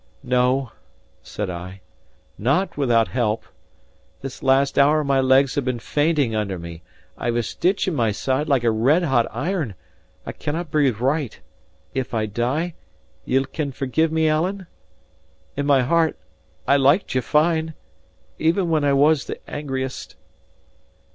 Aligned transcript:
"No," 0.23 0.71
said 1.21 1.47
I, 1.51 1.81
"not 2.35 2.75
without 2.75 3.09
help. 3.09 3.43
This 4.21 4.41
last 4.41 4.79
hour 4.79 5.03
my 5.03 5.19
legs 5.21 5.53
have 5.53 5.63
been 5.65 5.77
fainting 5.77 6.33
under 6.35 6.57
me; 6.57 6.81
I've 7.19 7.35
a 7.35 7.43
stitch 7.43 7.87
in 7.87 7.93
my 7.93 8.11
side 8.11 8.49
like 8.49 8.63
a 8.63 8.71
red 8.71 9.03
hot 9.03 9.27
iron; 9.29 9.75
I 10.25 10.31
cannae 10.31 10.63
breathe 10.63 10.97
right. 11.01 11.39
If 11.93 12.15
I 12.15 12.25
die, 12.25 12.73
ye'll 13.25 13.45
can 13.45 13.71
forgive 13.71 14.11
me, 14.11 14.27
Alan? 14.27 14.65
In 15.55 15.67
my 15.67 15.83
heart, 15.83 16.17
I 16.67 16.77
liked 16.77 17.13
ye 17.13 17.21
fine 17.21 17.75
even 18.39 18.71
when 18.71 18.83
I 18.83 18.93
was 18.93 19.25
the 19.25 19.37
angriest." 19.47 20.15